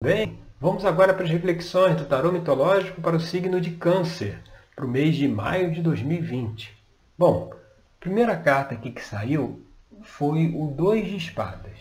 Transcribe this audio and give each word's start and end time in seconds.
Bem, 0.00 0.38
vamos 0.60 0.84
agora 0.84 1.12
para 1.12 1.24
as 1.24 1.30
reflexões 1.30 1.96
do 1.96 2.04
tarô 2.04 2.30
mitológico 2.30 3.00
para 3.00 3.16
o 3.16 3.20
signo 3.20 3.60
de 3.60 3.72
Câncer, 3.72 4.38
para 4.76 4.86
o 4.86 4.88
mês 4.88 5.16
de 5.16 5.26
maio 5.26 5.72
de 5.72 5.82
2020. 5.82 6.72
Bom, 7.18 7.50
a 7.52 7.56
primeira 7.98 8.36
carta 8.36 8.76
aqui 8.76 8.92
que 8.92 9.04
saiu 9.04 9.60
foi 10.02 10.54
o 10.54 10.68
Dois 10.68 11.04
de 11.08 11.16
Espadas. 11.16 11.76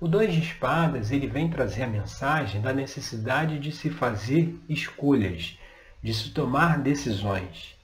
O 0.00 0.06
Dois 0.06 0.32
de 0.32 0.38
Espadas 0.38 1.10
ele 1.10 1.26
vem 1.26 1.50
trazer 1.50 1.82
a 1.82 1.88
mensagem 1.88 2.60
da 2.60 2.72
necessidade 2.72 3.58
de 3.58 3.72
se 3.72 3.90
fazer 3.90 4.56
escolhas, 4.68 5.58
de 6.00 6.14
se 6.14 6.30
tomar 6.30 6.78
decisões. 6.78 7.76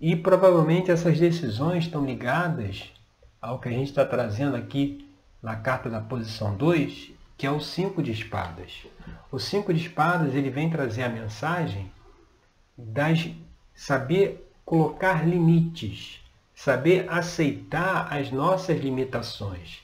E 0.00 0.16
provavelmente 0.16 0.90
essas 0.90 1.16
decisões 1.16 1.84
estão 1.84 2.04
ligadas 2.04 2.92
ao 3.40 3.60
que 3.60 3.68
a 3.68 3.72
gente 3.72 3.90
está 3.90 4.04
trazendo 4.04 4.56
aqui 4.56 5.08
na 5.40 5.54
carta 5.54 5.88
da 5.88 6.00
posição 6.00 6.56
2, 6.56 7.19
que 7.40 7.46
é 7.46 7.50
o 7.50 7.58
cinco 7.58 8.02
de 8.02 8.12
espadas. 8.12 8.86
O 9.32 9.38
cinco 9.38 9.72
de 9.72 9.80
espadas 9.80 10.34
ele 10.34 10.50
vem 10.50 10.68
trazer 10.68 11.04
a 11.04 11.08
mensagem 11.08 11.90
das 12.76 13.30
saber 13.74 14.52
colocar 14.62 15.26
limites, 15.26 16.20
saber 16.54 17.08
aceitar 17.08 18.12
as 18.12 18.30
nossas 18.30 18.78
limitações. 18.78 19.78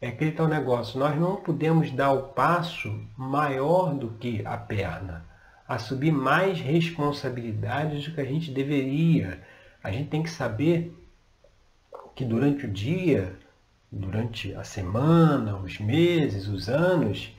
É 0.00 0.08
aquele 0.08 0.32
tal 0.32 0.48
negócio, 0.48 0.98
nós 0.98 1.14
não 1.14 1.36
podemos 1.36 1.90
dar 1.90 2.12
o 2.12 2.28
passo 2.28 2.98
maior 3.18 3.94
do 3.94 4.12
que 4.12 4.40
a 4.46 4.56
perna, 4.56 5.26
assumir 5.68 6.10
mais 6.10 6.58
responsabilidades 6.58 8.08
do 8.08 8.14
que 8.14 8.20
a 8.22 8.24
gente 8.24 8.50
deveria. 8.50 9.42
A 9.82 9.92
gente 9.92 10.08
tem 10.08 10.22
que 10.22 10.30
saber 10.30 10.90
que 12.16 12.24
durante 12.24 12.64
o 12.64 12.72
dia 12.72 13.43
durante 13.94 14.52
a 14.54 14.64
semana, 14.64 15.56
os 15.56 15.78
meses, 15.78 16.48
os 16.48 16.68
anos, 16.68 17.32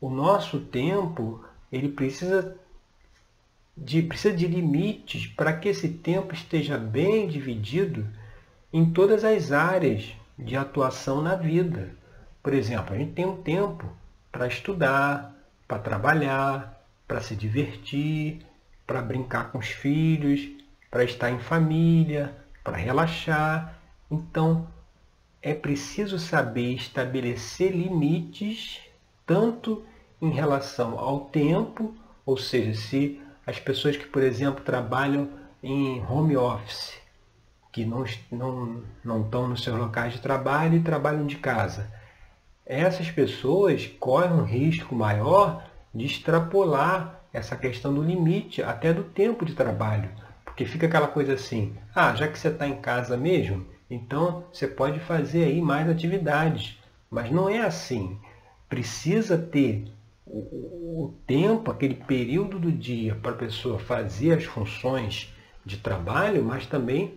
o 0.00 0.08
nosso 0.08 0.60
tempo 0.60 1.44
ele 1.70 1.88
precisa 1.88 2.56
de, 3.76 4.02
precisa 4.02 4.34
de 4.34 4.46
limites 4.46 5.26
para 5.26 5.52
que 5.52 5.68
esse 5.68 5.88
tempo 5.88 6.34
esteja 6.34 6.78
bem 6.78 7.28
dividido 7.28 8.06
em 8.72 8.90
todas 8.90 9.22
as 9.22 9.52
áreas 9.52 10.14
de 10.38 10.56
atuação 10.56 11.20
na 11.20 11.34
vida. 11.34 11.90
Por 12.42 12.54
exemplo, 12.54 12.94
a 12.94 12.98
gente 12.98 13.12
tem 13.12 13.26
um 13.26 13.42
tempo 13.42 13.86
para 14.32 14.46
estudar, 14.46 15.34
para 15.66 15.78
trabalhar, 15.78 16.82
para 17.06 17.20
se 17.20 17.36
divertir, 17.36 18.40
para 18.86 19.02
brincar 19.02 19.52
com 19.52 19.58
os 19.58 19.68
filhos, 19.68 20.48
para 20.90 21.04
estar 21.04 21.30
em 21.30 21.38
família, 21.38 22.34
para 22.64 22.76
relaxar. 22.76 23.78
Então, 24.10 24.66
é 25.42 25.54
preciso 25.54 26.18
saber 26.18 26.74
estabelecer 26.74 27.72
limites, 27.72 28.80
tanto 29.26 29.84
em 30.20 30.30
relação 30.30 30.98
ao 30.98 31.26
tempo, 31.26 31.94
ou 32.26 32.36
seja, 32.36 32.74
se 32.74 33.20
as 33.46 33.58
pessoas 33.58 33.96
que, 33.96 34.06
por 34.06 34.22
exemplo, 34.22 34.64
trabalham 34.64 35.30
em 35.62 36.04
home 36.04 36.36
office, 36.36 37.00
que 37.72 37.84
não, 37.84 38.04
não, 38.30 38.82
não 39.04 39.22
estão 39.22 39.48
nos 39.48 39.62
seus 39.62 39.78
locais 39.78 40.14
de 40.14 40.20
trabalho 40.20 40.76
e 40.76 40.82
trabalham 40.82 41.26
de 41.26 41.36
casa, 41.36 41.90
essas 42.66 43.10
pessoas 43.10 43.86
correm 43.86 44.32
um 44.32 44.44
risco 44.44 44.94
maior 44.94 45.64
de 45.94 46.04
extrapolar 46.04 47.22
essa 47.32 47.56
questão 47.56 47.94
do 47.94 48.02
limite, 48.02 48.62
até 48.62 48.92
do 48.92 49.04
tempo 49.04 49.44
de 49.44 49.54
trabalho. 49.54 50.10
Porque 50.44 50.64
fica 50.64 50.86
aquela 50.86 51.08
coisa 51.08 51.34
assim, 51.34 51.76
ah, 51.94 52.14
já 52.14 52.26
que 52.28 52.38
você 52.38 52.48
está 52.48 52.66
em 52.66 52.80
casa 52.80 53.16
mesmo, 53.16 53.66
então, 53.90 54.44
você 54.52 54.66
pode 54.66 55.00
fazer 55.00 55.44
aí 55.44 55.60
mais 55.62 55.88
atividades, 55.88 56.78
mas 57.10 57.30
não 57.30 57.48
é 57.48 57.60
assim. 57.60 58.18
Precisa 58.68 59.38
ter 59.38 59.90
o, 60.26 61.14
tempo, 61.26 61.70
aquele 61.70 61.94
período 61.94 62.58
do 62.58 62.70
dia 62.70 63.14
para 63.14 63.30
a 63.30 63.36
pessoa 63.36 63.78
fazer 63.78 64.36
as 64.36 64.44
funções 64.44 65.32
de 65.64 65.78
trabalho, 65.78 66.44
mas 66.44 66.66
também 66.66 67.16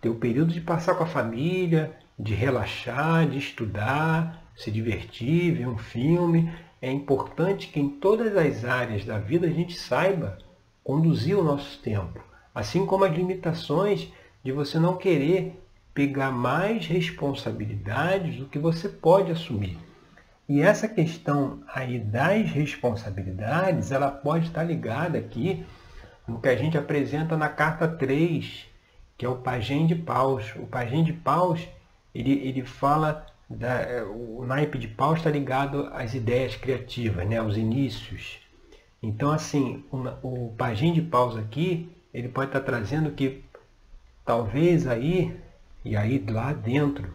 ter 0.00 0.08
o 0.08 0.14
período 0.14 0.52
de 0.52 0.60
passar 0.60 0.94
com 0.94 1.04
a 1.04 1.06
família, 1.06 1.94
de 2.18 2.34
relaxar, 2.34 3.28
de 3.28 3.38
estudar, 3.38 4.42
se 4.56 4.70
divertir, 4.70 5.54
ver 5.54 5.68
um 5.68 5.76
filme. 5.76 6.50
É 6.80 6.90
importante 6.90 7.68
que 7.68 7.78
em 7.78 7.90
todas 7.90 8.34
as 8.36 8.64
áreas 8.64 9.04
da 9.04 9.18
vida 9.18 9.46
a 9.46 9.50
gente 9.50 9.78
saiba 9.78 10.38
conduzir 10.82 11.38
o 11.38 11.44
nosso 11.44 11.78
tempo. 11.80 12.24
Assim 12.54 12.86
como 12.86 13.04
as 13.04 13.14
limitações 13.14 14.08
de 14.42 14.50
você 14.50 14.78
não 14.78 14.96
querer 14.96 15.59
pegar 15.92 16.30
mais 16.30 16.86
responsabilidades 16.86 18.36
do 18.36 18.46
que 18.46 18.58
você 18.58 18.88
pode 18.88 19.30
assumir. 19.30 19.76
E 20.48 20.60
essa 20.60 20.88
questão 20.88 21.62
aí 21.72 21.98
das 21.98 22.50
responsabilidades, 22.50 23.92
ela 23.92 24.10
pode 24.10 24.46
estar 24.46 24.64
ligada 24.64 25.18
aqui 25.18 25.64
no 26.26 26.40
que 26.40 26.48
a 26.48 26.56
gente 26.56 26.76
apresenta 26.76 27.36
na 27.36 27.48
carta 27.48 27.86
3, 27.86 28.66
que 29.16 29.24
é 29.24 29.28
o 29.28 29.36
Pajem 29.36 29.86
de 29.86 29.94
Paus. 29.94 30.52
O 30.56 30.66
Pajem 30.66 31.04
de 31.04 31.12
Paus, 31.12 31.68
ele, 32.14 32.32
ele 32.32 32.64
fala, 32.64 33.26
da, 33.48 34.04
o 34.06 34.44
naipe 34.44 34.78
de 34.78 34.88
Paus 34.88 35.18
está 35.18 35.30
ligado 35.30 35.88
às 35.92 36.14
ideias 36.14 36.56
criativas, 36.56 37.28
né, 37.28 37.38
aos 37.38 37.56
inícios. 37.56 38.40
Então, 39.02 39.30
assim, 39.30 39.84
o, 39.90 40.52
Pajem 40.56 40.92
de 40.92 41.02
Paus 41.02 41.36
aqui, 41.36 41.90
ele 42.12 42.28
pode 42.28 42.48
estar 42.48 42.60
trazendo 42.60 43.10
que 43.12 43.44
talvez 44.24 44.86
aí 44.86 45.36
e 45.84 45.96
aí 45.96 46.24
lá 46.28 46.52
dentro 46.52 47.12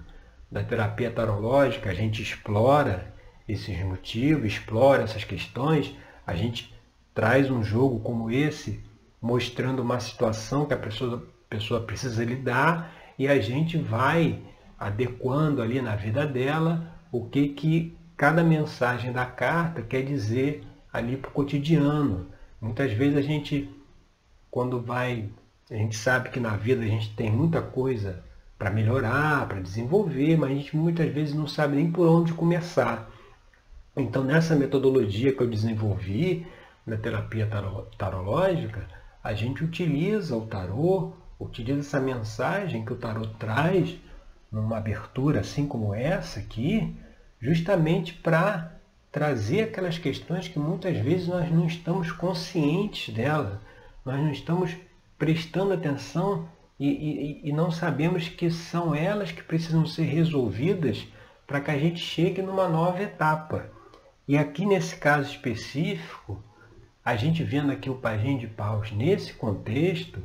da 0.52 0.64
terapia 0.64 1.12
tarológica 1.12 1.90
a 1.90 1.94
gente 1.94 2.22
explora 2.22 3.14
esses 3.48 3.78
motivos, 3.84 4.46
explora 4.46 5.04
essas 5.04 5.24
questões, 5.24 5.96
a 6.26 6.36
gente 6.36 6.74
traz 7.14 7.50
um 7.50 7.64
jogo 7.64 8.00
como 8.00 8.32
esse, 8.32 8.84
mostrando 9.22 9.82
uma 9.82 10.00
situação 10.00 10.66
que 10.66 10.74
a 10.74 10.78
pessoa, 10.78 11.28
pessoa 11.50 11.82
precisa 11.82 12.24
lidar 12.24 12.94
e 13.18 13.28
a 13.28 13.40
gente 13.40 13.78
vai 13.78 14.42
adequando 14.78 15.62
ali 15.62 15.82
na 15.82 15.96
vida 15.96 16.26
dela 16.26 16.92
o 17.12 17.26
que, 17.26 17.50
que 17.50 17.98
cada 18.18 18.44
mensagem 18.44 19.12
da 19.12 19.26
carta 19.26 19.82
quer 19.82 20.04
dizer 20.04 20.64
ali 20.92 21.18
para 21.18 21.30
o 21.30 21.34
cotidiano. 21.34 22.28
Muitas 22.60 22.92
vezes 22.92 23.18
a 23.18 23.22
gente, 23.22 23.70
quando 24.50 24.82
vai, 24.82 25.30
a 25.70 25.76
gente 25.76 25.96
sabe 25.96 26.30
que 26.30 26.40
na 26.40 26.56
vida 26.58 26.82
a 26.82 26.88
gente 26.88 27.16
tem 27.16 27.32
muita 27.32 27.62
coisa 27.62 28.24
para 28.58 28.70
melhorar, 28.70 29.48
para 29.48 29.60
desenvolver, 29.60 30.38
mas 30.38 30.52
a 30.52 30.54
gente 30.54 30.76
muitas 30.76 31.12
vezes 31.14 31.34
não 31.34 31.48
sabe 31.48 31.76
nem 31.76 31.92
por 31.92 32.08
onde 32.08 32.34
começar. 32.34 33.10
Então, 33.96 34.24
nessa 34.24 34.56
metodologia 34.56 35.34
que 35.34 35.42
eu 35.42 35.50
desenvolvi 35.50 36.46
na 36.86 36.98
terapia 36.98 37.50
tarológica, 37.98 38.88
a 39.24 39.34
gente 39.34 39.64
utiliza 39.64 40.36
o 40.36 40.46
tarô, 40.46 41.14
utiliza 41.40 41.80
essa 41.80 42.00
mensagem 42.00 42.86
que 42.86 42.94
o 42.94 42.98
tarô 42.98 43.26
traz 43.40 43.98
numa 44.52 44.78
abertura 44.78 45.42
assim 45.42 45.68
como 45.68 45.94
essa 45.94 46.40
aqui, 46.40 46.96
justamente 47.42 48.14
para 48.14 48.72
trazer 49.12 49.64
aquelas 49.64 49.98
questões 49.98 50.48
que 50.48 50.60
muitas 50.60 50.98
vezes 50.98 51.28
nós 51.28 51.50
não 51.52 51.66
estamos 51.66 52.12
conscientes 52.12 53.14
dela, 53.14 53.62
nós 54.06 54.20
não 54.20 54.32
estamos 54.32 54.76
prestando 55.18 55.74
atenção 55.74 56.48
e, 56.80 56.88
e, 56.88 57.50
e 57.50 57.54
não 57.54 57.72
sabemos 57.72 58.28
que 58.28 58.50
são 58.52 58.94
elas 58.94 59.32
que 59.32 59.44
precisam 59.44 59.86
ser 59.86 60.04
resolvidas 60.04 61.08
para 61.48 61.62
que 61.62 61.72
a 61.72 61.78
gente 61.78 62.00
chegue 62.00 62.42
numa 62.42 62.68
nova 62.68 63.02
etapa. 63.02 63.70
E 64.28 64.38
aqui 64.38 64.66
nesse 64.66 64.96
caso 64.96 65.30
específico, 65.30 66.44
a 67.04 67.16
gente 67.16 67.44
vendo 67.44 67.72
aqui 67.72 67.90
o 67.90 67.96
pajem 67.96 68.38
de 68.38 68.48
paus 68.48 68.92
nesse 68.92 69.34
contexto, 69.34 70.22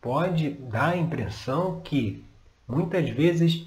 pode 0.00 0.50
dar 0.50 0.90
a 0.90 0.96
impressão 0.96 1.80
que 1.80 2.24
muitas 2.66 3.10
vezes, 3.10 3.66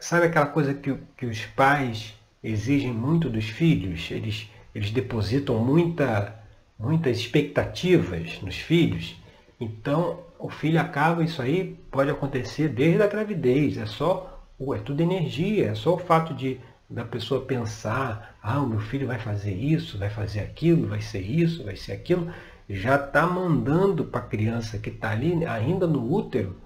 sabe 0.00 0.26
aquela 0.26 0.46
coisa 0.46 0.72
que, 0.72 0.96
que 1.16 1.26
os 1.26 1.44
pais 1.44 2.14
exigem 2.42 2.92
muito 2.92 3.28
dos 3.28 3.44
filhos? 3.44 4.10
Eles, 4.10 4.50
eles 4.74 4.90
depositam 4.90 5.62
muita, 5.62 6.34
muitas 6.78 7.18
expectativas 7.18 8.40
nos 8.40 8.56
filhos. 8.56 9.16
Então, 9.60 10.20
o 10.38 10.50
filho 10.50 10.80
acaba, 10.80 11.24
isso 11.24 11.40
aí 11.40 11.78
pode 11.90 12.10
acontecer 12.10 12.68
desde 12.68 13.02
a 13.02 13.06
gravidez, 13.06 13.78
é 13.78 13.86
só, 13.86 14.44
é 14.74 14.78
tudo 14.78 15.02
energia, 15.02 15.70
é 15.70 15.74
só 15.74 15.94
o 15.94 15.98
fato 15.98 16.34
de 16.34 16.60
da 16.88 17.04
pessoa 17.04 17.44
pensar, 17.44 18.36
ah, 18.40 18.60
o 18.60 18.68
meu 18.68 18.78
filho 18.78 19.08
vai 19.08 19.18
fazer 19.18 19.52
isso, 19.52 19.98
vai 19.98 20.08
fazer 20.08 20.40
aquilo, 20.40 20.86
vai 20.86 21.00
ser 21.00 21.20
isso, 21.20 21.64
vai 21.64 21.74
ser 21.74 21.92
aquilo, 21.92 22.32
já 22.68 22.96
está 22.96 23.26
mandando 23.26 24.04
para 24.04 24.20
a 24.20 24.26
criança 24.26 24.78
que 24.78 24.90
está 24.90 25.10
ali, 25.10 25.44
ainda 25.44 25.86
no 25.86 26.12
útero, 26.12 26.56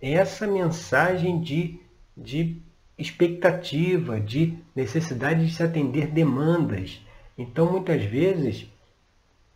essa 0.00 0.46
mensagem 0.46 1.40
de, 1.40 1.80
de 2.16 2.60
expectativa, 2.98 4.20
de 4.20 4.58
necessidade 4.74 5.46
de 5.46 5.54
se 5.54 5.62
atender 5.62 6.08
demandas. 6.08 7.00
Então, 7.38 7.70
muitas 7.70 8.04
vezes, 8.04 8.66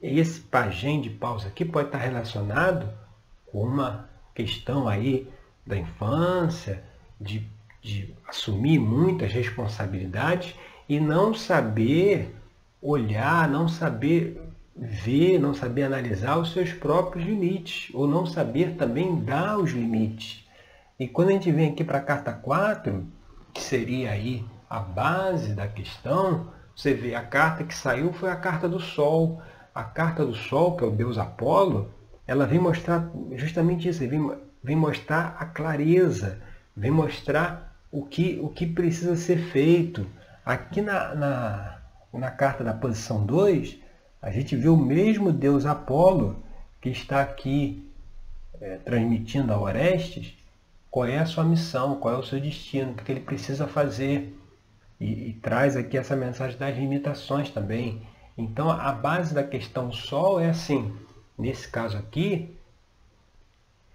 esse 0.07 0.41
pajem 0.41 1.01
de 1.01 1.11
pausa 1.11 1.49
aqui 1.49 1.65
pode 1.65 1.89
estar 1.89 1.99
relacionado 1.99 2.89
com 3.47 3.63
uma 3.63 4.09
questão 4.35 4.87
aí 4.87 5.29
da 5.67 5.77
infância, 5.77 6.83
de, 7.21 7.47
de 7.83 8.15
assumir 8.29 8.79
muitas 8.79 9.33
responsabilidades 9.33 10.55
e 10.89 11.01
não 11.01 11.35
saber 11.35 12.35
olhar, 12.81 13.49
não 13.49 13.69
saber 13.69 14.41
ver, 14.77 15.39
não 15.39 15.55
saber 15.55 15.85
analisar 15.85 16.39
os 16.39 16.53
seus 16.53 16.73
próprios 16.73 17.25
limites, 17.25 17.93
ou 17.95 18.07
não 18.07 18.27
saber 18.27 18.77
também 18.77 19.17
dar 19.17 19.59
os 19.59 19.73
limites. 19.73 20.45
E 20.99 21.09
quando 21.09 21.31
a 21.31 21.33
gente 21.33 21.51
vem 21.51 21.71
aqui 21.71 21.83
para 21.83 21.99
a 21.99 22.03
carta 22.03 22.33
4, 22.33 23.07
que 23.53 23.63
seria 23.63 24.11
aí 24.11 24.45
a 24.69 24.81
base 24.81 25.55
da 25.55 25.67
questão, 25.67 26.49
você 26.75 26.93
vê 26.93 27.15
a 27.15 27.23
carta 27.23 27.65
que 27.65 27.75
saiu 27.75 28.13
foi 28.13 28.31
a 28.31 28.37
carta 28.37 28.69
do 28.69 28.79
Sol. 28.79 29.41
A 29.77 29.85
carta 29.85 30.25
do 30.25 30.35
Sol, 30.35 30.75
que 30.75 30.83
é 30.83 30.87
o 30.87 30.91
deus 30.91 31.19
Apolo, 31.19 31.91
ela 32.27 32.47
vem 32.47 32.59
mostrar 32.59 33.11
justamente 33.33 33.87
isso, 33.87 33.99
vem, 34.09 34.33
vem 34.65 34.75
mostrar 34.75 35.37
a 35.39 35.45
clareza, 35.45 36.41
vem 36.75 36.91
mostrar 36.91 37.77
o 37.93 38.03
que, 38.03 38.41
o 38.43 38.49
que 38.49 38.67
precisa 38.67 39.15
ser 39.17 39.37
feito. 39.53 40.07
Aqui 40.47 40.81
na, 40.81 41.15
na, 41.15 41.79
na 42.11 42.31
carta 42.31 42.65
da 42.65 42.73
posição 42.73 43.27
2, 43.27 43.77
a 44.23 44.31
gente 44.31 44.57
vê 44.57 44.71
o 44.71 44.79
mesmo 44.79 45.31
deus 45.31 45.67
Apolo 45.67 46.43
que 46.81 46.89
está 46.89 47.21
aqui 47.21 47.87
é, 48.59 48.79
transmitindo 48.79 49.53
a 49.53 49.61
Orestes 49.61 50.39
qual 50.91 51.05
é 51.05 51.19
a 51.19 51.27
sua 51.27 51.45
missão, 51.45 51.97
qual 51.97 52.15
é 52.15 52.17
o 52.17 52.23
seu 52.23 52.41
destino, 52.41 52.93
o 52.93 52.95
que 52.95 53.13
ele 53.13 53.21
precisa 53.21 53.69
fazer. 53.69 54.35
E, 54.99 55.29
e 55.29 55.33
traz 55.35 55.77
aqui 55.77 55.99
essa 55.99 56.17
mensagem 56.17 56.57
das 56.57 56.75
limitações 56.75 57.51
também. 57.51 58.16
Então 58.37 58.71
a 58.71 58.93
base 58.93 59.35
da 59.35 59.43
questão 59.43 59.91
Sol 59.91 60.39
é 60.39 60.51
assim, 60.51 60.95
nesse 61.39 61.69
caso 61.69 61.97
aqui, 61.97 62.55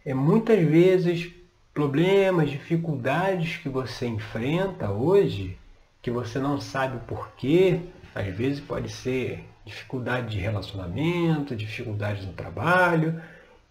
é 0.03 0.13
muitas 0.13 0.59
vezes 0.65 1.31
problemas, 1.73 2.49
dificuldades 2.49 3.57
que 3.57 3.69
você 3.69 4.07
enfrenta 4.07 4.91
hoje, 4.91 5.57
que 6.01 6.09
você 6.09 6.39
não 6.39 6.59
sabe 6.59 6.97
o 6.97 7.01
porquê, 7.01 7.81
às 8.15 8.27
vezes 8.35 8.59
pode 8.59 8.89
ser 8.89 9.45
dificuldade 9.63 10.31
de 10.31 10.39
relacionamento, 10.39 11.55
dificuldade 11.55 12.25
no 12.25 12.33
trabalho, 12.33 13.21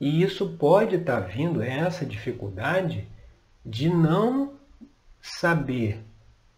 e 0.00 0.22
isso 0.22 0.48
pode 0.50 0.96
estar 0.96 1.20
vindo, 1.20 1.60
essa 1.60 2.06
dificuldade, 2.06 3.06
de 3.66 3.88
não 3.88 4.54
saber 5.20 6.02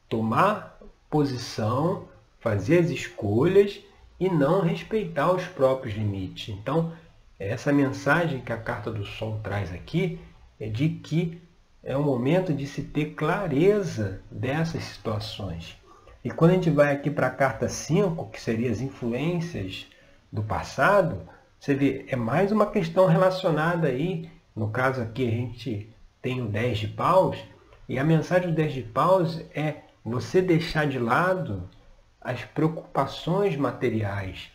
tomar 0.08 0.78
posição, 1.10 2.08
fazer 2.38 2.78
as 2.78 2.90
escolhas 2.90 3.80
e 4.22 4.30
não 4.30 4.60
respeitar 4.60 5.32
os 5.32 5.44
próprios 5.46 5.96
limites. 5.96 6.54
Então, 6.54 6.92
essa 7.40 7.72
mensagem 7.72 8.40
que 8.40 8.52
a 8.52 8.56
carta 8.56 8.88
do 8.88 9.04
Sol 9.04 9.40
traz 9.42 9.72
aqui 9.72 10.20
é 10.60 10.68
de 10.68 10.90
que 10.90 11.42
é 11.82 11.96
o 11.96 12.04
momento 12.04 12.54
de 12.54 12.64
se 12.64 12.84
ter 12.84 13.14
clareza 13.14 14.20
dessas 14.30 14.84
situações. 14.84 15.76
E 16.22 16.30
quando 16.30 16.52
a 16.52 16.54
gente 16.54 16.70
vai 16.70 16.94
aqui 16.94 17.10
para 17.10 17.26
a 17.26 17.30
carta 17.30 17.68
5, 17.68 18.26
que 18.26 18.40
seria 18.40 18.70
as 18.70 18.80
influências 18.80 19.88
do 20.30 20.44
passado, 20.44 21.22
você 21.58 21.74
vê, 21.74 22.04
é 22.06 22.14
mais 22.14 22.52
uma 22.52 22.66
questão 22.66 23.06
relacionada 23.06 23.88
aí, 23.88 24.30
no 24.54 24.68
caso 24.68 25.02
aqui 25.02 25.26
a 25.26 25.32
gente 25.32 25.90
tem 26.22 26.40
o 26.40 26.46
10 26.46 26.78
de 26.78 26.86
paus, 26.86 27.36
e 27.88 27.98
a 27.98 28.04
mensagem 28.04 28.50
do 28.50 28.54
10 28.54 28.72
de 28.72 28.82
paus 28.82 29.44
é 29.52 29.78
você 30.04 30.40
deixar 30.40 30.86
de 30.86 31.00
lado 31.00 31.68
as 32.24 32.44
preocupações 32.44 33.56
materiais, 33.56 34.50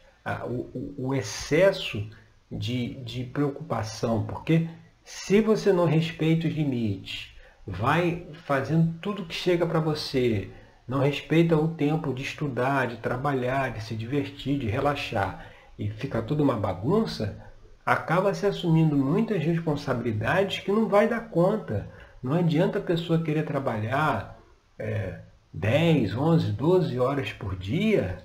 o, 0.46 1.06
o 1.10 1.16
excesso 1.16 2.10
de, 2.52 2.96
de 3.04 3.24
preocupação, 3.24 4.26
porque 4.26 4.70
se 5.04 5.42
você 5.42 5.72
não 5.72 5.86
respeita 5.86 6.48
os 6.48 6.54
limites, 6.54 7.34
vai 7.66 8.28
fazendo 8.46 8.98
tudo 9.00 9.26
que 9.26 9.34
chega 9.36 9.66
para 9.66 9.80
você, 9.80 10.50
não 10.88 11.00
respeita 11.00 11.56
o 11.56 11.68
tempo 11.68 12.14
de 12.14 12.24
estudar, 12.24 12.88
de 12.88 12.98
trabalhar, 12.98 13.72
de 13.72 13.84
se 13.84 13.96
divertir, 13.96 14.58
de 14.58 14.68
relaxar, 14.68 15.46
e 15.78 15.90
fica 15.90 16.22
tudo 16.22 16.44
uma 16.44 16.56
bagunça, 16.56 17.44
acaba 17.86 18.34
se 18.34 18.46
assumindo 18.46 18.98
muitas 18.98 19.44
responsabilidades 19.44 20.60
que 20.60 20.72
não 20.72 20.88
vai 20.88 21.08
dar 21.08 21.30
conta. 21.30 21.90
Não 22.22 22.34
adianta 22.34 22.80
a 22.80 22.82
pessoa 22.82 23.22
querer 23.22 23.44
trabalhar 23.44 24.40
é, 24.80 25.20
10, 25.54 26.16
11, 26.16 26.52
12 26.52 27.00
horas 27.00 27.34
por 27.34 27.56
dia, 27.56 28.24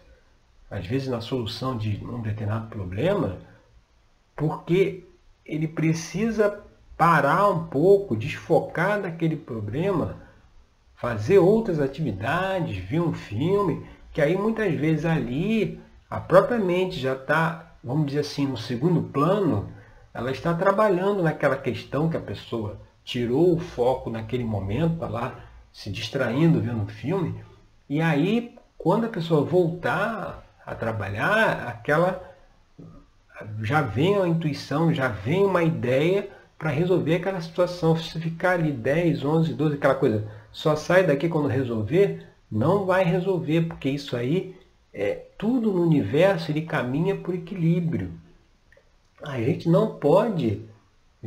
às 0.70 0.86
vezes 0.86 1.08
na 1.08 1.20
solução 1.20 1.76
de 1.76 2.02
um 2.04 2.20
determinado 2.20 2.68
problema, 2.68 3.38
porque 4.36 5.04
ele 5.44 5.68
precisa 5.68 6.62
parar 6.96 7.48
um 7.48 7.66
pouco, 7.66 8.16
desfocar 8.16 9.00
daquele 9.00 9.36
problema, 9.36 10.16
fazer 10.94 11.38
outras 11.38 11.80
atividades, 11.80 12.76
ver 12.76 13.00
um 13.00 13.12
filme, 13.12 13.84
que 14.12 14.20
aí 14.20 14.36
muitas 14.36 14.72
vezes 14.74 15.04
ali 15.04 15.80
a 16.08 16.20
própria 16.20 16.58
mente 16.58 17.00
já 17.00 17.14
está, 17.14 17.74
vamos 17.82 18.06
dizer 18.06 18.20
assim, 18.20 18.46
no 18.46 18.56
segundo 18.56 19.02
plano, 19.02 19.68
ela 20.14 20.30
está 20.30 20.54
trabalhando 20.54 21.22
naquela 21.22 21.56
questão 21.56 22.08
que 22.08 22.16
a 22.16 22.20
pessoa 22.20 22.80
tirou 23.04 23.54
o 23.54 23.58
foco 23.58 24.10
naquele 24.10 24.44
momento, 24.44 24.94
está 24.94 25.08
lá 25.08 25.51
se 25.72 25.90
distraindo 25.90 26.60
vendo 26.60 26.82
um 26.82 26.88
filme, 26.88 27.42
e 27.88 28.00
aí 28.00 28.54
quando 28.76 29.06
a 29.06 29.08
pessoa 29.08 29.44
voltar 29.44 30.44
a 30.66 30.74
trabalhar, 30.74 31.68
aquela 31.68 32.32
já 33.62 33.80
vem 33.82 34.16
a 34.18 34.26
intuição, 34.26 34.92
já 34.92 35.08
vem 35.08 35.44
uma 35.44 35.62
ideia 35.62 36.28
para 36.58 36.70
resolver 36.70 37.16
aquela 37.16 37.40
situação. 37.40 37.96
Se 37.96 38.20
ficar 38.20 38.52
ali 38.52 38.72
10, 38.72 39.24
11, 39.24 39.54
12, 39.54 39.74
aquela 39.76 39.94
coisa, 39.94 40.28
só 40.50 40.76
sai 40.76 41.04
daqui 41.04 41.28
quando 41.28 41.48
resolver, 41.48 42.26
não 42.50 42.84
vai 42.84 43.04
resolver, 43.04 43.62
porque 43.62 43.88
isso 43.88 44.16
aí 44.16 44.54
é 44.92 45.22
tudo 45.38 45.72
no 45.72 45.82
universo 45.82 46.50
ele 46.50 46.62
caminha 46.62 47.16
por 47.16 47.34
equilíbrio. 47.34 48.12
A 49.22 49.38
gente 49.38 49.68
não 49.68 49.94
pode 49.94 50.62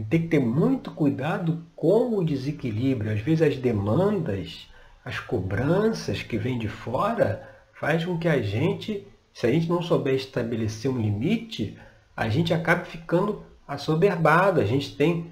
tem 0.03 0.23
que 0.23 0.27
ter 0.27 0.39
muito 0.39 0.91
cuidado 0.91 1.63
com 1.75 2.17
o 2.17 2.25
desequilíbrio. 2.25 3.13
Às 3.13 3.21
vezes 3.21 3.41
as 3.41 3.57
demandas, 3.57 4.69
as 5.03 5.19
cobranças 5.19 6.21
que 6.21 6.37
vêm 6.37 6.59
de 6.59 6.67
fora 6.67 7.47
faz 7.73 8.03
com 8.03 8.17
que 8.17 8.27
a 8.27 8.41
gente, 8.41 9.07
se 9.33 9.47
a 9.47 9.51
gente 9.51 9.69
não 9.69 9.81
souber 9.81 10.15
estabelecer 10.15 10.91
um 10.91 10.99
limite, 10.99 11.77
a 12.15 12.27
gente 12.27 12.53
acabe 12.53 12.87
ficando 12.87 13.43
assoberbado. 13.65 14.59
A 14.59 14.65
gente 14.65 14.95
tem 14.95 15.31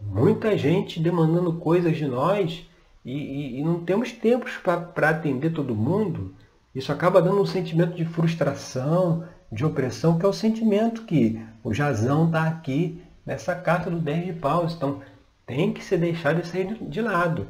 muita 0.00 0.58
gente 0.58 1.00
demandando 1.00 1.54
coisas 1.54 1.96
de 1.96 2.06
nós 2.06 2.66
e, 3.04 3.12
e, 3.12 3.60
e 3.60 3.64
não 3.64 3.80
temos 3.80 4.12
tempos 4.12 4.58
para 4.58 5.08
atender 5.08 5.52
todo 5.52 5.74
mundo. 5.74 6.34
Isso 6.74 6.92
acaba 6.92 7.22
dando 7.22 7.40
um 7.40 7.46
sentimento 7.46 7.96
de 7.96 8.04
frustração, 8.04 9.24
de 9.50 9.64
opressão, 9.64 10.18
que 10.18 10.24
é 10.24 10.28
o 10.28 10.32
sentimento 10.32 11.04
que 11.04 11.42
o 11.64 11.74
Jazão 11.74 12.26
está 12.26 12.46
aqui 12.46 13.02
nessa 13.24 13.54
carta 13.54 13.90
do 13.90 13.98
10 13.98 14.26
de 14.26 14.32
paus. 14.34 14.74
Então, 14.74 15.00
tem 15.46 15.72
que 15.72 15.82
ser 15.82 15.98
deixado 15.98 16.40
isso 16.40 16.56
aí 16.56 16.64
de 16.64 17.00
lado. 17.00 17.48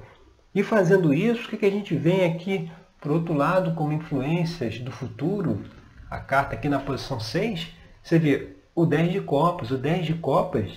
E 0.55 0.63
fazendo 0.63 1.15
isso, 1.15 1.47
o 1.47 1.59
que 1.59 1.67
a 1.67 1.71
gente 1.71 1.95
vem 1.95 2.25
aqui, 2.25 2.71
por 3.01 3.13
outro 3.13 3.35
lado, 3.35 3.75
como 3.75 3.93
influências 3.93 4.79
do 4.79 4.91
futuro, 4.91 5.65
a 6.11 6.19
carta 6.19 6.55
aqui 6.55 6.69
na 6.69 6.79
posição 6.79 7.21
6, 7.21 7.69
você 8.03 8.19
vê 8.19 8.57
o 8.75 8.85
10 8.85 9.13
de 9.13 9.21
copas. 9.21 9.71
O 9.71 9.79
10 9.79 10.07
de 10.07 10.15
copas 10.15 10.73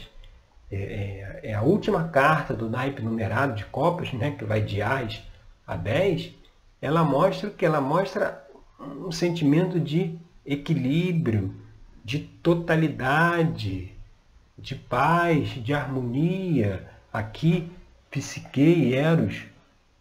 é, 0.72 1.40
é, 1.44 1.52
é 1.52 1.54
a 1.54 1.62
última 1.62 2.10
carta 2.10 2.54
do 2.54 2.70
naipe 2.70 3.02
numerado 3.02 3.56
de 3.56 3.66
copas, 3.66 4.12
né, 4.14 4.32
que 4.32 4.46
vai 4.46 4.62
de 4.62 4.82
As 4.82 5.22
a 5.66 5.76
10. 5.76 6.34
Ela 6.82 7.04
mostra 7.04 7.50
que 7.50 7.66
ela 7.66 7.82
mostra 7.82 8.46
um 8.80 9.12
sentimento 9.12 9.80
de 9.80 10.20
equilíbrio, 10.46 11.56
de 12.04 12.20
totalidade, 12.20 13.94
de 14.58 14.76
paz, 14.76 15.50
de 15.50 15.74
harmonia. 15.74 16.88
Aqui, 17.12 17.72
Psique 18.10 18.62
e 18.62 18.94
Eros 18.96 19.46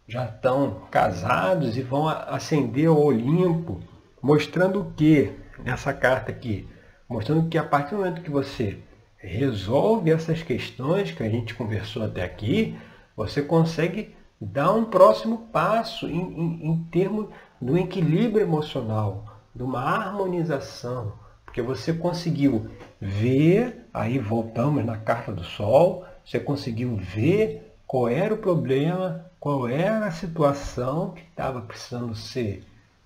já 0.07 0.25
estão 0.25 0.81
casados 0.91 1.77
e 1.77 1.81
vão 1.81 2.07
ascender 2.07 2.87
ao 2.87 3.01
Olimpo, 3.01 3.81
mostrando 4.21 4.93
que 4.95 5.31
nessa 5.63 5.93
carta 5.93 6.31
aqui? 6.31 6.67
Mostrando 7.07 7.47
que 7.49 7.57
a 7.57 7.63
partir 7.63 7.91
do 7.91 7.97
momento 7.97 8.21
que 8.21 8.29
você 8.29 8.79
resolve 9.17 10.11
essas 10.11 10.43
questões 10.43 11.11
que 11.11 11.23
a 11.23 11.29
gente 11.29 11.53
conversou 11.53 12.03
até 12.03 12.23
aqui, 12.23 12.75
você 13.15 13.41
consegue 13.41 14.13
dar 14.39 14.73
um 14.73 14.85
próximo 14.85 15.47
passo 15.51 16.07
em, 16.07 16.19
em, 16.19 16.67
em 16.67 16.83
termos 16.91 17.29
do 17.61 17.77
equilíbrio 17.77 18.43
emocional, 18.43 19.39
de 19.55 19.63
uma 19.63 19.81
harmonização, 19.81 21.13
porque 21.45 21.61
você 21.61 21.93
conseguiu 21.93 22.69
ver, 22.99 23.82
aí 23.93 24.17
voltamos 24.17 24.83
na 24.83 24.97
carta 24.97 25.31
do 25.31 25.43
Sol, 25.43 26.05
você 26.25 26.39
conseguiu 26.39 26.95
ver 26.95 27.75
qual 27.85 28.09
era 28.09 28.33
o 28.33 28.37
problema, 28.37 29.25
qual 29.39 29.67
era 29.67 30.07
a 30.07 30.11
situação 30.11 31.11
que 31.11 31.21
estava 31.21 31.61
precisando 31.61 32.15
ser 32.15 32.63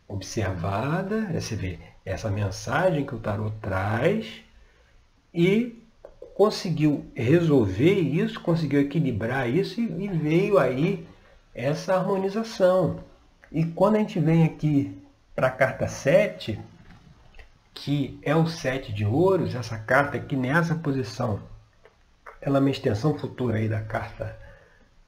observada, 0.08 1.30
você 1.34 1.56
vê 1.56 1.80
essa 2.06 2.30
mensagem 2.30 3.06
que 3.06 3.14
o 3.14 3.20
tarot 3.20 3.54
traz 3.62 4.42
e 5.34 5.84
conseguiu 6.34 7.06
resolver 7.14 8.00
isso, 8.00 8.40
conseguiu 8.40 8.80
equilibrar 8.80 9.50
isso 9.50 9.82
e, 9.82 10.08
veio 10.08 10.58
aí 10.58 11.06
essa 11.54 11.96
harmonização. 11.96 13.00
E 13.52 13.66
quando 13.66 13.96
a 13.96 14.00
gente 14.00 14.20
vem 14.20 14.46
aqui 14.46 14.96
para 15.36 15.48
a 15.48 15.52
carta 15.52 15.88
7, 15.88 16.60
aqui 17.78 18.20
é 18.24 18.36
o 18.36 18.48
sete 18.48 18.92
de 18.92 19.06
ouros, 19.06 19.54
essa 19.54 19.78
carta 19.78 20.18
aqui 20.18 20.36
nessa 20.36 20.74
posição, 20.74 21.40
ela 22.42 22.58
é 22.58 22.60
uma 22.60 22.72
extensão 22.72 23.18
futura 23.18 23.58
aí 23.58 23.70
da 23.70 23.82
carta 23.82 24.36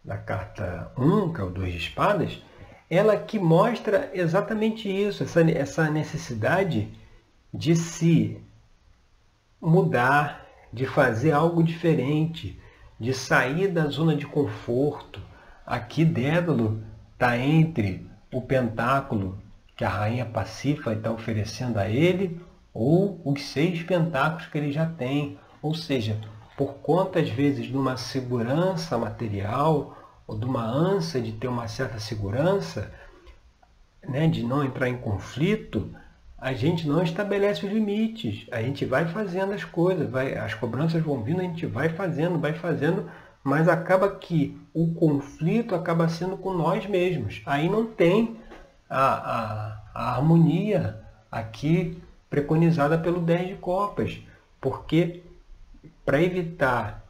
da 0.04 0.18
carta 0.18 0.92
1, 0.98 1.34
que 1.34 1.42
é 1.42 1.44
o 1.44 1.50
dois 1.50 1.74
de 1.74 1.80
espadas, 1.80 2.42
ela 2.90 3.18
que 3.18 3.38
mostra 3.38 4.10
exatamente 4.14 4.90
isso, 4.90 5.24
essa, 5.24 5.42
essa 5.52 5.90
necessidade 5.90 6.88
de 7.54 7.76
se 7.76 8.42
mudar, 9.60 10.46
de 10.72 10.86
fazer 10.86 11.32
algo 11.32 11.62
diferente, 11.62 12.60
de 13.00 13.14
sair 13.14 13.68
da 13.68 13.88
zona 13.88 14.16
de 14.16 14.26
conforto. 14.26 15.22
Aqui 15.66 16.06
Dédalo 16.06 16.82
está 17.14 17.38
entre 17.38 18.08
o 18.32 18.42
pentáculo 18.42 19.38
que 19.76 19.84
a 19.84 19.90
rainha 19.90 20.26
Pacífica 20.26 20.94
está 20.94 21.12
oferecendo 21.12 21.78
a 21.78 21.90
ele, 21.90 22.40
ou 22.74 23.22
os 23.26 23.44
seis 23.44 23.84
pentáculos 23.84 24.48
que 24.48 24.58
ele 24.58 24.72
já 24.72 24.86
tem. 24.86 25.38
Ou 25.62 25.74
seja, 25.74 26.20
por 26.58 26.76
às 27.18 27.30
vezes, 27.30 27.68
de 27.68 27.78
uma 27.78 27.98
segurança 27.98 28.98
material, 28.98 29.98
ou 30.28 30.38
de 30.38 30.46
uma 30.46 30.64
ânsia 30.64 31.22
de 31.22 31.32
ter 31.32 31.48
uma 31.48 31.68
certa 31.68 32.00
segurança, 32.00 32.92
né, 34.08 34.28
de 34.28 34.44
não 34.44 34.64
entrar 34.64 34.90
em 34.90 34.98
conflito, 34.98 35.94
a 36.38 36.54
gente 36.54 36.88
não 36.88 37.04
estabelece 37.04 37.66
os 37.66 37.72
limites. 37.72 38.48
A 38.52 38.62
gente 38.62 38.86
vai 38.86 39.08
fazendo 39.08 39.54
as 39.54 39.64
coisas, 39.64 40.10
vai, 40.10 40.38
as 40.38 40.54
cobranças 40.54 41.02
vão 41.02 41.22
vindo, 41.22 41.40
a 41.40 41.44
gente 41.44 41.66
vai 41.66 41.90
fazendo, 41.90 42.40
vai 42.40 42.54
fazendo, 42.54 43.10
mas 43.44 43.68
acaba 43.68 44.10
que 44.10 44.60
o 44.74 44.94
conflito 44.94 45.76
acaba 45.76 46.08
sendo 46.08 46.38
com 46.38 46.54
nós 46.54 46.86
mesmos. 46.86 47.42
Aí 47.46 47.70
não 47.70 47.86
tem 47.86 48.38
a, 48.90 49.00
a, 49.00 49.82
a 49.94 50.16
harmonia 50.16 51.00
aqui 51.32 52.02
preconizada 52.30 52.98
pelo 52.98 53.20
10 53.20 53.48
de 53.48 53.56
copas, 53.56 54.20
porque 54.62 55.24
para 56.06 56.22
evitar 56.22 57.06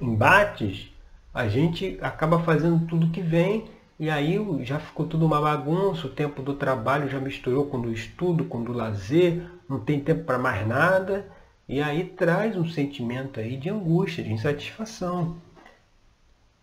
embates, 0.00 0.90
a 1.32 1.48
gente 1.48 1.98
acaba 2.00 2.40
fazendo 2.40 2.86
tudo 2.86 3.10
que 3.10 3.20
vem 3.20 3.64
e 3.98 4.10
aí 4.10 4.38
já 4.64 4.78
ficou 4.78 5.06
tudo 5.06 5.24
uma 5.24 5.40
bagunça, 5.40 6.06
o 6.06 6.10
tempo 6.10 6.42
do 6.42 6.54
trabalho 6.54 7.08
já 7.08 7.20
misturou 7.20 7.66
com 7.66 7.78
o 7.78 7.82
do 7.82 7.92
estudo, 7.92 8.44
com 8.44 8.58
o 8.58 8.64
do 8.64 8.72
lazer, 8.72 9.46
não 9.68 9.78
tem 9.78 10.00
tempo 10.00 10.24
para 10.24 10.38
mais 10.38 10.66
nada, 10.66 11.26
e 11.68 11.80
aí 11.80 12.04
traz 12.04 12.56
um 12.56 12.68
sentimento 12.68 13.38
aí 13.38 13.56
de 13.56 13.70
angústia, 13.70 14.24
de 14.24 14.32
insatisfação. 14.32 15.36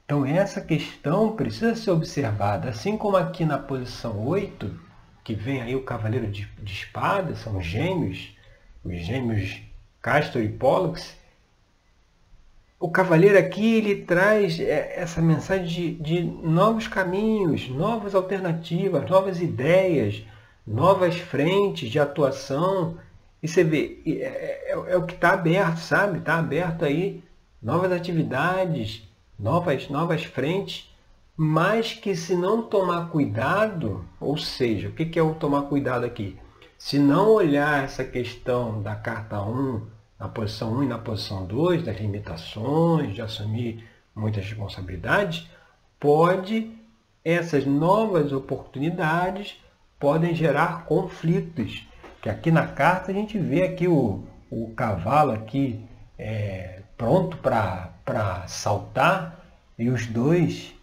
Então 0.05 0.25
essa 0.25 0.59
questão 0.59 1.35
precisa 1.35 1.73
ser 1.73 1.91
observada, 1.91 2.69
assim 2.69 2.97
como 2.97 3.15
aqui 3.15 3.45
na 3.45 3.57
posição 3.57 4.27
8, 4.27 4.69
que 5.23 5.33
vem 5.33 5.61
aí 5.61 5.75
o 5.75 5.83
cavaleiro 5.83 6.27
de, 6.27 6.45
de 6.61 6.73
espada, 6.73 7.35
são 7.35 7.61
gêmeos, 7.61 8.35
os 8.83 8.97
gêmeos 8.97 9.61
Castor 10.01 10.41
e 10.41 10.49
Pollux, 10.49 11.15
o 12.81 12.89
cavaleiro 12.89 13.37
aqui 13.37 13.75
ele 13.75 14.03
traz 14.03 14.59
é, 14.59 14.99
essa 14.99 15.21
mensagem 15.21 15.67
de, 15.67 15.93
de 15.93 16.23
novos 16.23 16.87
caminhos, 16.87 17.69
novas 17.69 18.15
alternativas, 18.15 19.07
novas 19.07 19.39
ideias, 19.39 20.23
novas 20.65 21.15
frentes 21.15 21.91
de 21.91 21.99
atuação. 21.99 22.97
E 23.43 23.47
você 23.47 23.63
vê, 23.63 24.01
é, 24.07 24.71
é, 24.71 24.93
é 24.93 24.97
o 24.97 25.05
que 25.05 25.13
está 25.13 25.33
aberto, 25.33 25.77
sabe? 25.77 26.17
Está 26.17 26.39
aberto 26.39 26.83
aí 26.83 27.23
novas 27.61 27.91
atividades, 27.91 29.07
novas, 29.37 29.87
novas 29.87 30.23
frentes, 30.23 30.90
mas 31.43 31.91
que 31.91 32.15
se 32.15 32.35
não 32.35 32.61
tomar 32.61 33.09
cuidado, 33.09 34.05
ou 34.19 34.37
seja, 34.37 34.89
o 34.89 34.91
que 34.91 35.17
é 35.17 35.23
o 35.23 35.33
tomar 35.33 35.63
cuidado 35.63 36.05
aqui? 36.05 36.37
Se 36.77 36.99
não 36.99 37.31
olhar 37.31 37.83
essa 37.83 38.03
questão 38.03 38.79
da 38.79 38.93
carta 38.93 39.41
1, 39.41 39.81
na 40.19 40.29
posição 40.29 40.71
1 40.73 40.83
e 40.83 40.87
na 40.87 40.99
posição 40.99 41.43
2, 41.43 41.81
das 41.81 41.97
limitações, 41.97 43.15
de 43.15 43.23
assumir 43.23 43.83
muitas 44.13 44.45
responsabilidades, 44.45 45.49
pode, 45.99 46.71
essas 47.25 47.65
novas 47.65 48.31
oportunidades 48.31 49.59
podem 49.99 50.35
gerar 50.35 50.85
conflitos. 50.85 51.87
Que 52.21 52.29
aqui 52.29 52.51
na 52.51 52.67
carta 52.67 53.09
a 53.09 53.15
gente 53.15 53.39
vê 53.39 53.63
aqui 53.63 53.87
o, 53.87 54.23
o 54.51 54.71
cavalo 54.75 55.31
aqui 55.31 55.83
é, 56.19 56.83
pronto 56.95 57.35
para 57.37 58.45
saltar 58.45 59.43
e 59.75 59.89
os 59.89 60.05
dois 60.05 60.79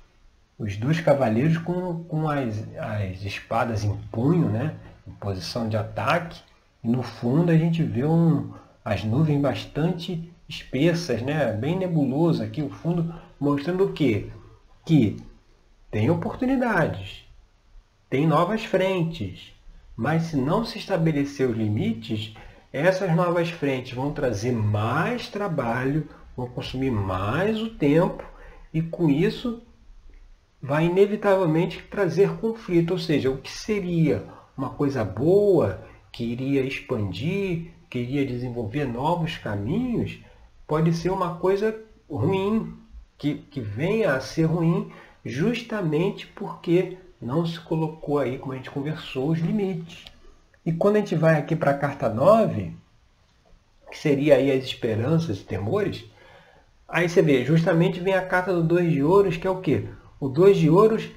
os 0.59 0.77
dois 0.77 1.01
cavaleiros 1.01 1.57
com, 1.59 2.03
com 2.05 2.29
as, 2.29 2.65
as 2.77 3.23
espadas 3.23 3.85
em 3.85 3.97
punho, 4.11 4.49
né, 4.49 4.75
em 5.07 5.13
posição 5.13 5.69
de 5.69 5.77
ataque. 5.77 6.41
E 6.83 6.89
no 6.89 7.03
fundo 7.03 7.53
a 7.53 7.57
gente 7.57 7.83
vê 7.83 8.05
um, 8.05 8.53
as 8.85 9.05
nuvens 9.05 9.41
bastante 9.41 10.33
espessas, 10.49 11.23
né? 11.23 11.53
bem 11.53 11.77
nebuloso 11.77 12.43
aqui 12.43 12.63
o 12.63 12.71
fundo, 12.71 13.15
mostrando 13.39 13.85
o 13.85 13.93
quê? 13.93 14.31
Que 14.85 15.17
tem 15.91 16.11
oportunidades, 16.11 17.25
tem 18.09 18.27
novas 18.27 18.65
frentes, 18.65 19.53
mas 19.95 20.25
se 20.25 20.37
não 20.37 20.65
se 20.65 20.79
estabelecer 20.79 21.49
os 21.49 21.57
limites, 21.57 22.35
essas 22.73 23.15
novas 23.15 23.51
frentes 23.51 23.93
vão 23.93 24.13
trazer 24.13 24.53
mais 24.53 25.29
trabalho, 25.29 26.09
vão 26.37 26.49
consumir 26.49 26.91
mais 26.91 27.61
o 27.61 27.71
tempo 27.71 28.25
e 28.73 28.81
com 28.81 29.11
isso 29.11 29.63
vai 30.61 30.87
inevitavelmente 30.87 31.83
trazer 31.83 32.37
conflito, 32.39 32.93
ou 32.93 32.99
seja, 32.99 33.31
o 33.31 33.39
que 33.39 33.51
seria 33.51 34.25
uma 34.57 34.71
coisa 34.71 35.05
boa, 35.05 35.85
que 36.11 36.25
iria 36.25 36.63
expandir, 36.63 37.71
queria 37.89 38.27
desenvolver 38.27 38.85
novos 38.85 39.37
caminhos, 39.37 40.19
pode 40.67 40.93
ser 40.93 41.11
uma 41.11 41.37
coisa 41.37 41.79
ruim, 42.11 42.77
que, 43.17 43.35
que 43.35 43.61
venha 43.61 44.15
a 44.15 44.21
ser 44.21 44.45
ruim 44.45 44.91
justamente 45.25 46.27
porque 46.27 46.99
não 47.21 47.47
se 47.47 47.59
colocou 47.61 48.19
aí, 48.19 48.39
como 48.39 48.53
a 48.53 48.57
gente 48.57 48.71
conversou, 48.71 49.31
os 49.31 49.39
limites. 49.39 50.05
E 50.65 50.73
quando 50.73 50.97
a 50.97 50.99
gente 51.01 51.15
vai 51.15 51.39
aqui 51.39 51.57
para 51.57 51.73
a 51.73 51.79
carta 51.79 52.09
9, 52.09 52.73
que 53.91 53.99
seria 53.99 54.37
aí 54.37 54.51
as 54.51 54.65
esperanças 54.65 55.41
e 55.41 55.45
temores, 55.45 56.05
aí 56.87 57.09
você 57.09 57.23
vê, 57.23 57.45
justamente 57.45 58.01
vem 58.01 58.15
a 58.15 58.27
carta 58.27 58.53
do 58.53 58.63
dois 58.63 58.93
de 58.93 59.03
ouros, 59.03 59.37
que 59.37 59.47
é 59.47 59.51
o 59.51 59.61
quê? 59.61 59.89
O 60.21 60.29
dois 60.29 60.57
de 60.57 60.69
ouros 60.69 61.09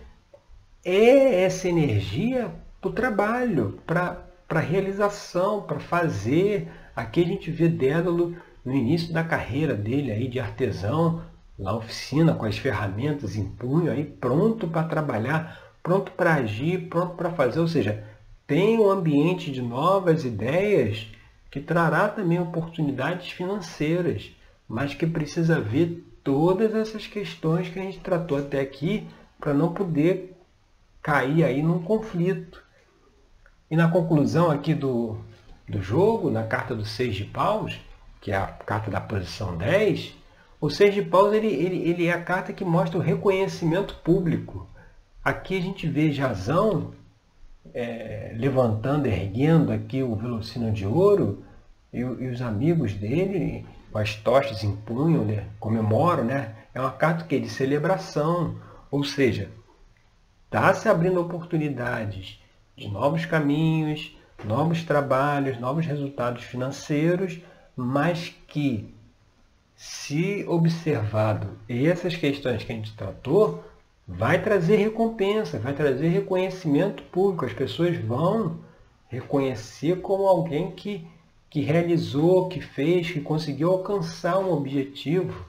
é 0.83 1.43
essa 1.43 1.67
energia 1.67 2.51
para 2.79 2.89
o 2.89 2.93
trabalho, 2.93 3.79
para 3.85 4.31
para 4.51 4.59
realização, 4.59 5.61
para 5.61 5.79
fazer. 5.79 6.69
Aqui 6.93 7.23
a 7.23 7.25
gente 7.25 7.49
vê 7.49 7.69
Dédalo 7.69 8.35
no 8.65 8.75
início 8.75 9.13
da 9.13 9.23
carreira 9.23 9.73
dele 9.73 10.11
aí 10.11 10.27
de 10.27 10.41
artesão, 10.41 11.23
na 11.57 11.73
oficina 11.73 12.35
com 12.35 12.45
as 12.45 12.57
ferramentas 12.57 13.37
em 13.37 13.45
punho, 13.45 13.89
aí 13.89 14.03
pronto 14.03 14.67
para 14.67 14.87
trabalhar, 14.89 15.57
pronto 15.81 16.11
para 16.11 16.33
agir, 16.33 16.89
pronto 16.89 17.15
para 17.15 17.31
fazer, 17.31 17.61
ou 17.61 17.67
seja, 17.67 18.03
tem 18.45 18.77
um 18.77 18.91
ambiente 18.91 19.49
de 19.51 19.61
novas 19.61 20.25
ideias 20.25 21.07
que 21.49 21.61
trará 21.61 22.09
também 22.09 22.37
oportunidades 22.37 23.31
financeiras, 23.31 24.35
mas 24.67 24.93
que 24.93 25.07
precisa 25.07 25.61
ver 25.61 26.03
todas 26.23 26.73
essas 26.75 27.07
questões 27.07 27.69
que 27.69 27.79
a 27.79 27.83
gente 27.83 27.99
tratou 27.99 28.37
até 28.37 28.59
aqui 28.59 29.07
para 29.39 29.53
não 29.53 29.73
poder 29.73 30.37
cair 31.01 31.43
aí 31.43 31.63
num 31.63 31.81
conflito. 31.81 32.63
E 33.69 33.75
na 33.75 33.89
conclusão 33.89 34.51
aqui 34.51 34.73
do, 34.73 35.17
do 35.67 35.81
jogo, 35.81 36.29
na 36.29 36.43
carta 36.43 36.75
do 36.75 36.85
seis 36.85 37.15
de 37.15 37.25
paus, 37.25 37.79
que 38.19 38.31
é 38.31 38.35
a 38.35 38.47
carta 38.47 38.91
da 38.91 39.01
posição 39.01 39.57
10, 39.57 40.15
o 40.59 40.69
seis 40.69 40.93
de 40.93 41.01
paus 41.01 41.33
ele, 41.33 41.47
ele, 41.47 41.89
ele 41.89 42.05
é 42.05 42.13
a 42.13 42.21
carta 42.21 42.53
que 42.53 42.63
mostra 42.63 42.99
o 42.99 43.01
reconhecimento 43.01 43.95
público. 44.03 44.69
Aqui 45.23 45.57
a 45.57 45.61
gente 45.61 45.87
vê 45.87 46.11
Jazão 46.11 46.93
é, 47.73 48.33
levantando, 48.37 49.07
erguendo 49.07 49.71
aqui 49.71 50.03
o 50.03 50.15
velocino 50.15 50.71
de 50.71 50.85
ouro 50.85 51.43
e, 51.93 51.99
e, 51.99 52.29
os 52.29 52.41
amigos 52.41 52.93
dele 52.93 53.65
com 53.91 53.97
as 53.97 54.15
tochas 54.15 54.63
em 54.63 54.75
punho, 54.75 55.25
né, 55.25 55.45
comemoram, 55.59 56.23
né? 56.23 56.55
É 56.73 56.79
uma 56.79 56.91
carta 56.91 57.25
que 57.25 57.39
de 57.39 57.49
celebração, 57.49 58.55
ou 58.89 59.03
seja, 59.03 59.51
está 60.45 60.73
se 60.73 60.87
abrindo 60.87 61.19
oportunidades 61.19 62.39
de 62.75 62.87
novos 62.87 63.25
caminhos, 63.25 64.15
novos 64.43 64.83
trabalhos, 64.83 65.59
novos 65.59 65.85
resultados 65.85 66.43
financeiros, 66.43 67.39
mas 67.75 68.33
que, 68.47 68.93
se 69.75 70.45
observado 70.47 71.57
essas 71.67 72.15
questões 72.15 72.63
que 72.63 72.71
a 72.71 72.75
gente 72.75 72.95
tratou, 72.95 73.63
vai 74.07 74.41
trazer 74.41 74.75
recompensa, 74.75 75.57
vai 75.59 75.73
trazer 75.73 76.09
reconhecimento 76.09 77.01
público. 77.03 77.45
As 77.45 77.53
pessoas 77.53 77.97
vão 77.97 78.59
reconhecer 79.07 79.99
como 80.01 80.27
alguém 80.27 80.71
que, 80.71 81.07
que 81.51 81.59
realizou, 81.59 82.47
que 82.47 82.61
fez, 82.61 83.11
que 83.11 83.19
conseguiu 83.19 83.71
alcançar 83.71 84.39
um 84.39 84.53
objetivo. 84.53 85.45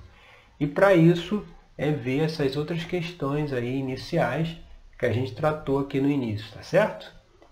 E 0.59 0.67
para 0.67 0.95
isso 0.95 1.45
é 1.79 1.93
ver 1.93 2.25
essas 2.25 2.57
outras 2.57 2.85
questões 2.85 3.53
aí 3.53 3.79
iniciais 3.79 4.57
que 4.99 5.07
a 5.07 5.13
gente 5.13 5.33
tratou 5.33 5.79
aqui 5.79 6.01
no 6.01 6.11
início, 6.11 6.53
tá 6.53 6.61
certo? 6.61 7.11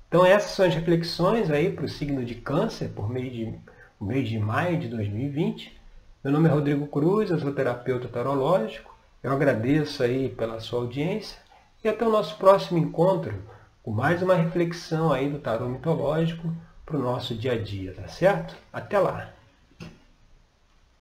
Então 0.08 0.26
essas 0.26 0.50
são 0.50 0.66
as 0.66 0.74
reflexões 0.74 1.48
aí 1.48 1.70
para 1.70 1.84
o 1.84 1.88
signo 1.88 2.24
de 2.24 2.34
câncer 2.34 2.88
por 2.88 3.08
mês 3.08 3.32
de, 3.32 3.54
o 4.00 4.04
mês 4.04 4.28
de 4.28 4.36
maio 4.36 4.76
de 4.78 4.88
2020. 4.88 5.80
Meu 6.24 6.32
nome 6.32 6.48
é 6.48 6.52
Rodrigo 6.52 6.88
Cruz, 6.88 7.30
eu 7.30 7.38
sou 7.38 7.52
terapeuta 7.52 8.08
tarológico. 8.08 8.92
Eu 9.22 9.30
agradeço 9.30 10.02
aí 10.02 10.28
pela 10.28 10.58
sua 10.58 10.80
audiência 10.80 11.38
e 11.84 11.88
até 11.88 12.04
o 12.04 12.10
nosso 12.10 12.36
próximo 12.36 12.78
encontro 12.78 13.32
com 13.80 13.92
mais 13.92 14.20
uma 14.22 14.34
reflexão 14.34 15.12
aí 15.12 15.30
do 15.30 15.38
tarô 15.38 15.68
mitológico 15.68 16.52
para 16.90 16.98
o 16.98 17.02
nosso 17.02 17.34
dia 17.34 17.52
a 17.52 17.58
dia, 17.58 17.94
tá 17.94 18.08
certo? 18.08 18.56
Até 18.72 18.98
lá! 18.98 19.32